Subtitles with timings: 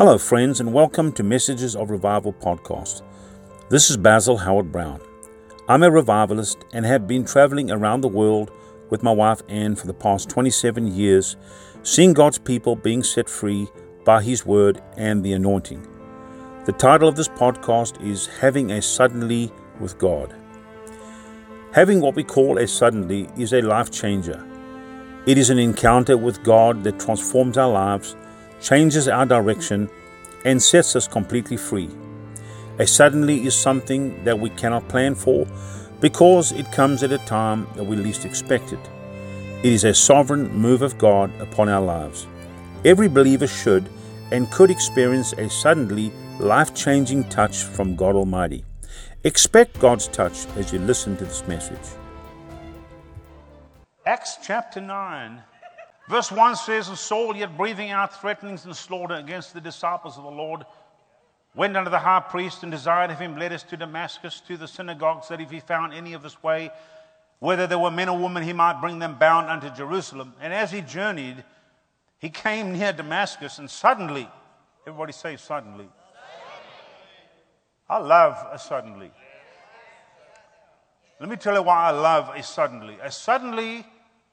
[0.00, 3.02] Hello, friends, and welcome to Messages of Revival podcast.
[3.68, 5.02] This is Basil Howard-Browne.
[5.68, 8.50] I'm a revivalist and have been traveling around the world
[8.88, 11.36] with my wife Anne for the past 27 years,
[11.82, 13.68] seeing God's people being set free
[14.06, 15.86] by His Word and the anointing.
[16.64, 20.34] The title of this podcast is Having a Suddenly with God.
[21.74, 24.42] Having what we call a suddenly is a life changer.
[25.26, 28.16] It is an encounter with God that transforms our lives
[28.60, 29.88] changes our direction,
[30.44, 31.90] and sets us completely free.
[32.78, 35.46] A suddenly is something that we cannot plan for
[36.00, 38.80] because it comes at a time that we least expect it.
[39.62, 42.26] It is a sovereign move of God upon our lives.
[42.84, 43.88] Every believer should
[44.32, 48.64] and could experience a suddenly life changing touch from God Almighty.
[49.24, 51.76] Expect God's touch as you listen to this message.
[54.06, 55.42] Acts chapter 9
[56.10, 60.24] Verse 1 says, And Saul, yet breathing out threatenings and slaughter against the disciples of
[60.24, 60.64] the Lord,
[61.54, 65.28] went unto the high priest and desired of him letters to Damascus to the synagogues,
[65.28, 66.72] that if he found any of this way,
[67.38, 70.34] whether there were men or women, he might bring them bound unto Jerusalem.
[70.40, 71.44] And as he journeyed,
[72.18, 74.28] he came near Damascus, and suddenly,
[74.88, 75.88] everybody say suddenly.
[77.88, 79.12] I love a suddenly.
[81.20, 82.96] Let me tell you why I love a suddenly.
[83.00, 83.86] A suddenly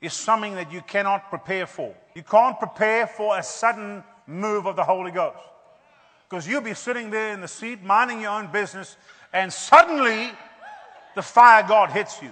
[0.00, 1.94] is something that you cannot prepare for.
[2.14, 5.38] You can't prepare for a sudden move of the Holy Ghost.
[6.28, 8.96] Because you'll be sitting there in the seat, minding your own business,
[9.32, 10.30] and suddenly
[11.14, 12.30] the fire God hits you.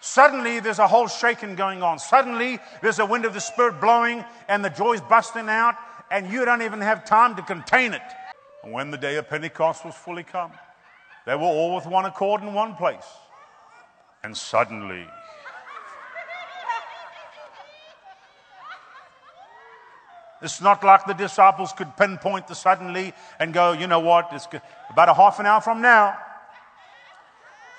[0.00, 1.98] Suddenly there's a whole shaking going on.
[1.98, 5.76] Suddenly there's a wind of the Spirit blowing, and the joy's busting out,
[6.10, 8.02] and you don't even have time to contain it.
[8.62, 10.52] And when the day of Pentecost was fully come,
[11.24, 13.06] they were all with one accord in one place.
[14.22, 15.06] And suddenly,
[20.46, 24.46] It's not like the disciples could pinpoint the suddenly and go, you know what, it's
[24.88, 26.16] about a half an hour from now.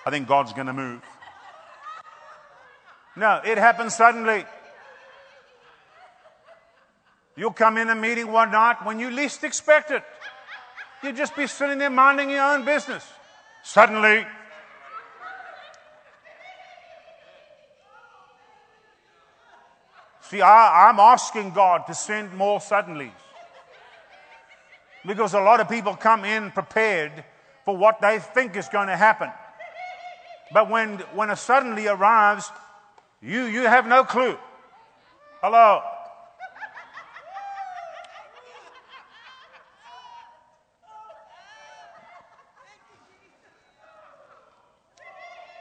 [0.06, 1.02] I think God's going to move.
[3.16, 4.44] No, it happens suddenly.
[7.38, 10.04] You'll come in a meeting one night when you least expect it.
[11.02, 13.08] You'll just be sitting there minding your own business.
[13.64, 14.28] Suddenly,
[20.30, 23.14] See, I, am asking God to send more suddenly.
[25.06, 27.24] Because a lot of people come in prepared
[27.64, 29.30] for what they think is going to happen.
[30.52, 32.52] But when, when a suddenly arrives,
[33.22, 34.38] you, you have no clue.
[35.42, 35.82] Hello?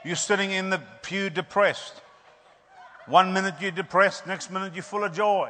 [0.03, 2.01] You're sitting in the pew depressed.
[3.07, 5.49] One minute you're depressed, next minute you're full of joy.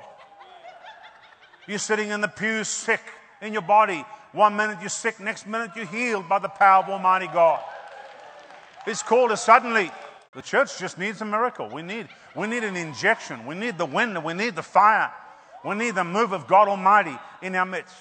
[1.67, 3.01] You're sitting in the pew sick
[3.41, 4.05] in your body.
[4.31, 7.59] One minute you're sick, next minute you're healed by the power of Almighty God.
[8.85, 9.91] It's called a suddenly.
[10.33, 11.67] The church just needs a miracle.
[11.67, 13.45] We need, we need an injection.
[13.45, 14.23] We need the wind.
[14.23, 15.11] We need the fire.
[15.65, 17.95] We need the move of God Almighty in our midst.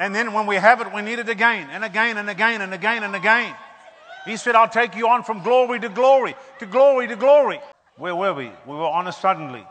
[0.00, 2.74] And then when we have it, we need it again and again and again and
[2.74, 3.54] again and again.
[4.24, 7.60] He said, I'll take you on from glory to glory, to glory to glory.
[7.96, 8.50] Where were we?
[8.66, 9.66] We were on a suddenly.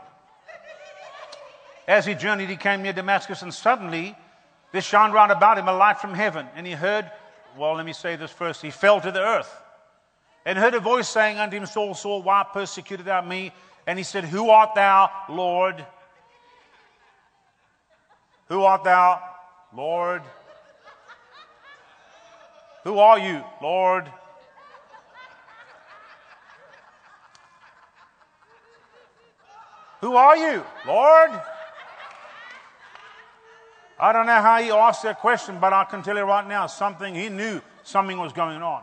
[1.86, 4.16] As he journeyed, he came near Damascus, and suddenly
[4.72, 6.46] there shone round about him a light from heaven.
[6.54, 7.10] And he heard,
[7.56, 8.62] well, let me say this first.
[8.62, 9.50] He fell to the earth
[10.44, 13.52] and heard a voice saying unto him, Saul, Saul, why persecutest thou me?
[13.86, 15.84] And he said, Who art thou, Lord?
[18.48, 19.22] Who art thou,
[19.74, 20.22] Lord?
[22.84, 24.10] Who are you, Lord?
[30.00, 31.30] Who are you, Lord?
[33.98, 36.66] I don't know how he asked that question, but I can tell you right now
[36.66, 38.82] something, he knew something was going on.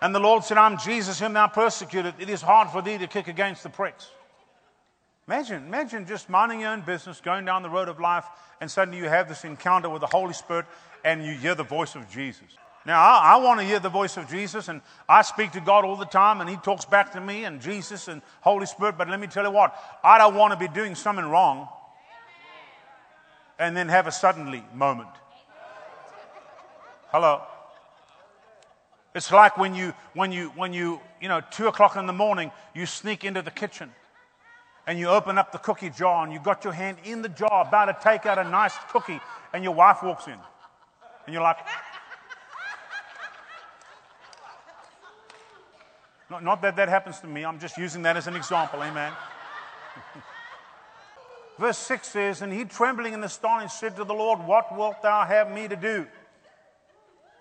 [0.00, 2.14] And the Lord said, I'm Jesus whom thou persecuted.
[2.18, 4.10] It is hard for thee to kick against the pricks.
[5.26, 8.26] Imagine, imagine just minding your own business, going down the road of life,
[8.60, 10.66] and suddenly you have this encounter with the Holy Spirit
[11.04, 12.58] and you hear the voice of Jesus.
[12.86, 15.84] Now, I, I want to hear the voice of Jesus, and I speak to God
[15.84, 18.98] all the time, and He talks back to me, and Jesus and Holy Spirit.
[18.98, 21.68] But let me tell you what, I don't want to be doing something wrong
[23.58, 25.08] and then have a suddenly moment.
[27.10, 27.42] Hello.
[29.14, 32.50] It's like when you, when you, when you, you know, two o'clock in the morning,
[32.74, 33.92] you sneak into the kitchen
[34.86, 37.66] and you open up the cookie jar and you got your hand in the jar
[37.66, 39.20] about to take out a nice cookie
[39.52, 40.36] and your wife walks in.
[41.26, 41.58] And you're like,
[46.30, 49.12] Not, not that that happens to me, I'm just using that as an example, amen.
[51.58, 55.24] Verse 6 says, And he trembling and astonished said to the Lord, What wilt thou
[55.24, 56.06] have me to do?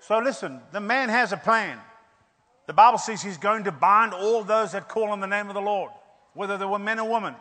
[0.01, 1.79] So listen, the man has a plan.
[2.67, 5.53] The Bible says he's going to bind all those that call on the name of
[5.53, 5.91] the Lord,
[6.33, 7.35] whether they were men or women.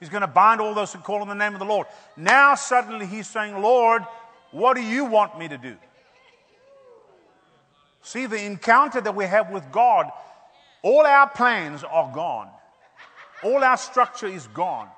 [0.00, 1.86] He's going to bind all those who call on the name of the Lord.
[2.16, 4.02] Now, suddenly, he's saying, Lord,
[4.50, 5.76] what do you want me to do?
[8.02, 10.10] See, the encounter that we have with God,
[10.82, 12.48] all our plans are gone,
[13.42, 14.88] all our structure is gone.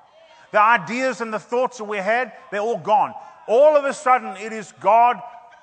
[0.51, 3.13] The ideas and the thoughts that we had, they're all gone.
[3.47, 5.21] All of a sudden, it is God,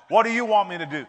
[0.09, 1.05] what do you want me to do?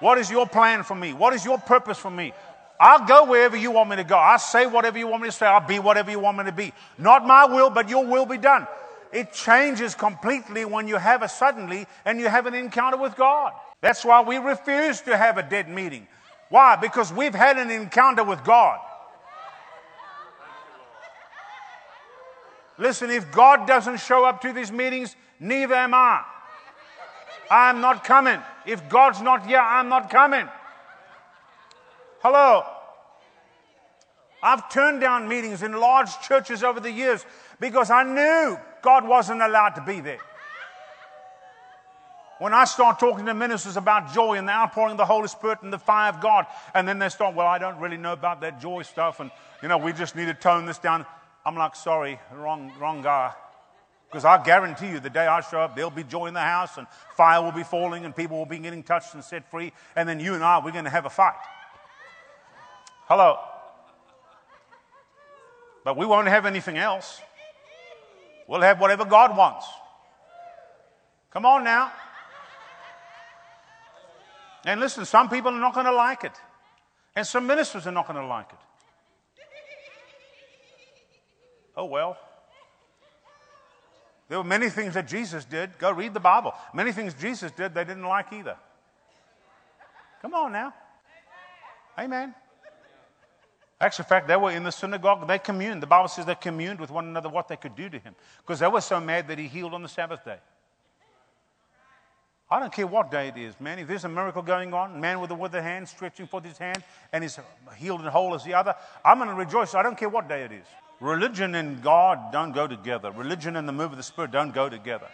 [0.00, 1.12] What is your plan for me?
[1.12, 2.32] What is your purpose for me?
[2.80, 4.16] I'll go wherever you want me to go.
[4.16, 5.46] I'll say whatever you want me to say.
[5.46, 6.72] I'll be whatever you want me to be.
[6.98, 8.66] Not my will, but your will be done.
[9.12, 13.52] It changes completely when you have a suddenly and you have an encounter with God.
[13.80, 16.08] That's why we refuse to have a dead meeting.
[16.52, 16.76] Why?
[16.76, 18.78] Because we've had an encounter with God.
[22.76, 26.22] Listen, if God doesn't show up to these meetings, neither am I.
[27.50, 28.38] I'm not coming.
[28.66, 30.46] If God's not here, I'm not coming.
[32.20, 32.66] Hello.
[34.42, 37.24] I've turned down meetings in large churches over the years
[37.60, 40.20] because I knew God wasn't allowed to be there.
[42.42, 45.62] When I start talking to ministers about joy and the outpouring of the Holy Spirit
[45.62, 46.44] and the fire of God,
[46.74, 49.30] and then they start, well, I don't really know about that joy stuff, and
[49.62, 51.06] you know, we just need to tone this down.
[51.46, 53.32] I'm like, sorry, wrong, wrong guy.
[54.10, 56.78] Because I guarantee you, the day I show up, there'll be joy in the house,
[56.78, 60.08] and fire will be falling, and people will be getting touched and set free, and
[60.08, 61.38] then you and I, we're going to have a fight.
[63.04, 63.38] Hello.
[65.84, 67.20] But we won't have anything else.
[68.48, 69.64] We'll have whatever God wants.
[71.30, 71.92] Come on now.
[74.64, 76.32] And listen, some people are not going to like it.
[77.14, 78.58] And some ministers are not going to like it.
[81.76, 82.16] Oh, well.
[84.28, 85.78] There were many things that Jesus did.
[85.78, 86.54] Go read the Bible.
[86.72, 88.56] Many things Jesus did they didn't like either.
[90.22, 90.72] Come on now.
[91.98, 92.34] Amen.
[93.80, 95.26] Actually, in fact, they were in the synagogue.
[95.26, 95.82] They communed.
[95.82, 98.60] The Bible says they communed with one another what they could do to him because
[98.60, 100.38] they were so mad that he healed on the Sabbath day.
[102.52, 103.78] I don't care what day it is, man.
[103.78, 106.84] If there's a miracle going on, man with a withered hand stretching forth his hand
[107.10, 107.38] and is
[107.78, 109.74] healed and whole as the other, I'm going to rejoice.
[109.74, 110.66] I don't care what day it is.
[111.00, 113.10] Religion and God don't go together.
[113.10, 115.08] Religion and the move of the Spirit don't go together.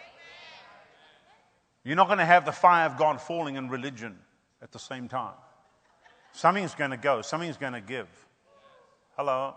[1.85, 4.19] You're not going to have the fire of God falling in religion
[4.61, 5.35] at the same time.
[6.33, 8.09] Something's going to go, something's going to give.
[9.15, 9.55] Hello?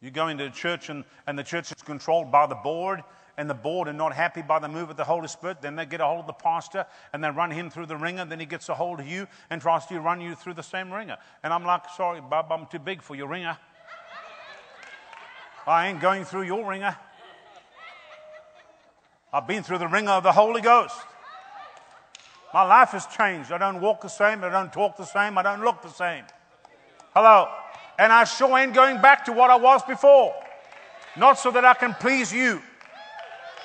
[0.00, 3.02] You go into a church and, and the church is controlled by the board,
[3.38, 5.84] and the board are not happy by the move of the Holy Spirit, then they
[5.84, 8.24] get a hold of the pastor and they run him through the wringer.
[8.24, 10.92] Then he gets a hold of you and tries to run you through the same
[10.92, 11.18] wringer.
[11.42, 13.58] And I'm like, sorry, Bob, I'm too big for your wringer.
[15.66, 16.96] I ain't going through your wringer.
[19.32, 20.96] I've been through the wringer of the Holy Ghost.
[22.54, 23.52] My life has changed.
[23.52, 24.42] I don't walk the same.
[24.44, 25.36] I don't talk the same.
[25.36, 26.24] I don't look the same.
[27.12, 27.48] Hello.
[27.98, 30.34] And I sure ain't going back to what I was before.
[31.16, 32.62] Not so that I can please you.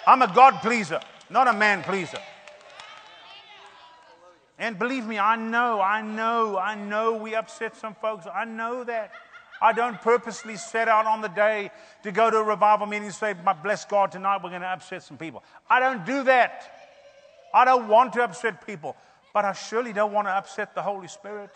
[0.05, 0.99] I'm a God pleaser,
[1.29, 2.19] not a man pleaser.
[4.57, 8.27] And believe me, I know, I know, I know we upset some folks.
[8.31, 9.11] I know that.
[9.61, 11.71] I don't purposely set out on the day
[12.03, 14.67] to go to a revival meeting and say, My bless God, tonight we're going to
[14.67, 15.43] upset some people.
[15.69, 16.63] I don't do that.
[17.53, 18.95] I don't want to upset people,
[19.33, 21.51] but I surely don't want to upset the Holy Spirit.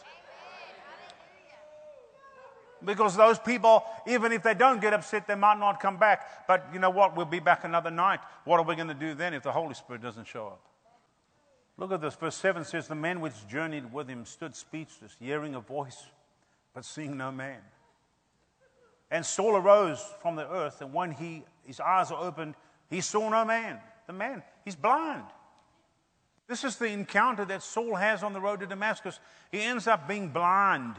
[2.86, 6.48] Because those people, even if they don't get upset, they might not come back.
[6.48, 7.15] But you know what?
[7.15, 8.20] We'll be back another night.
[8.44, 10.62] What are we going to do then if the Holy Spirit doesn't show up?
[11.77, 12.15] Look at this.
[12.15, 16.06] Verse 7 says, The men which journeyed with him stood speechless, hearing a voice,
[16.74, 17.60] but seeing no man.
[19.12, 22.56] And Saul arose from the earth, and when he, his eyes were opened,
[22.89, 23.80] he saw no man.
[24.08, 25.24] The man, he's blind.
[26.48, 29.20] This is the encounter that Saul has on the road to Damascus.
[29.51, 30.96] He ends up being blind.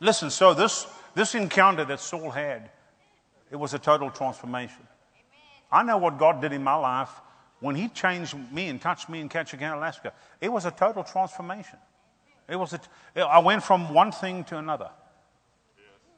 [0.00, 2.70] Listen, so this, this encounter that Saul had,
[3.50, 4.86] it was a total transformation.
[5.70, 7.10] I know what God did in my life
[7.60, 10.12] when He changed me and touched me in Ketchikan, Alaska.
[10.40, 11.78] It was a total transformation.
[12.48, 14.90] It was a, I went from one thing to another.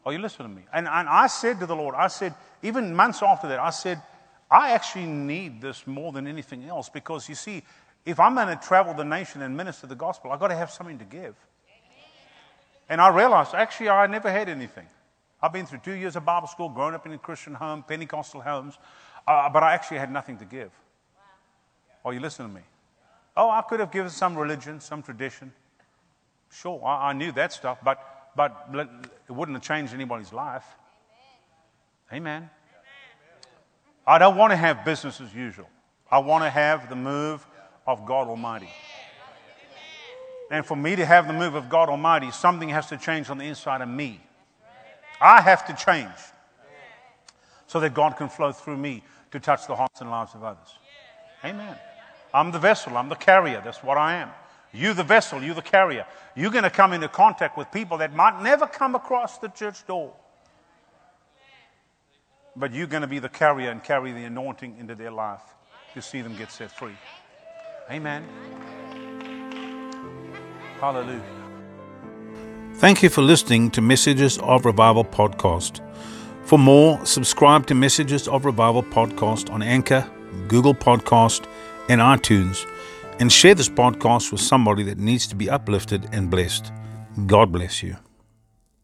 [0.04, 0.62] Are you listening to me?
[0.72, 4.00] And, and I said to the Lord, I said, even months after that, I said,
[4.50, 7.62] I actually need this more than anything else because you see,
[8.06, 10.70] if I'm going to travel the nation and minister the gospel, I've got to have
[10.70, 11.34] something to give.
[12.90, 14.86] And I realized, actually, I never had anything.
[15.40, 18.42] I've been through two years of Bible school, grown up in a Christian home, Pentecostal
[18.42, 18.76] homes,
[19.26, 20.70] uh, but I actually had nothing to give.
[22.04, 22.62] Are you listening to me?
[23.34, 25.52] Oh, I could have given some religion, some tradition.
[26.52, 28.68] Sure, I, I knew that stuff, but but
[29.28, 30.64] it wouldn't have changed anybody's life.
[32.12, 32.50] Amen.
[34.06, 35.68] I don't want to have business as usual.
[36.10, 37.46] I want to have the move
[37.86, 38.70] of God Almighty.
[40.50, 43.38] And for me to have the move of God Almighty, something has to change on
[43.38, 44.20] the inside of me.
[45.20, 46.10] I have to change
[47.68, 50.76] so that God can flow through me to touch the hearts and lives of others.
[51.44, 51.76] Amen.
[52.34, 53.62] I'm the vessel, I'm the carrier.
[53.64, 54.30] That's what I am.
[54.72, 56.06] You, the vessel, you, the carrier.
[56.36, 59.86] You're going to come into contact with people that might never come across the church
[59.86, 60.12] door.
[62.56, 65.42] But you're going to be the carrier and carry the anointing into their life
[65.94, 66.96] to see them get set free.
[67.90, 68.24] Amen.
[70.80, 71.22] Hallelujah.
[72.76, 75.80] Thank you for listening to Messages of Revival podcast.
[76.44, 80.10] For more, subscribe to Messages of Revival podcast on Anchor,
[80.48, 81.46] Google Podcast,
[81.90, 82.66] and iTunes,
[83.18, 86.72] and share this podcast with somebody that needs to be uplifted and blessed.
[87.26, 87.96] God bless you.